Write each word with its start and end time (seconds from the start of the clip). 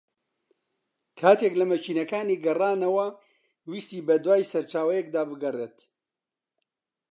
کاتێک 1.19 1.53
لە 1.61 1.65
مەکینەکانی 1.71 2.41
گەڕانەوە 2.45 3.07
ویستی 3.69 4.05
بە 4.07 4.15
دووای 4.23 4.49
سەرچاوەیەکدا 4.51 5.21
بگەڕێت 5.29 5.77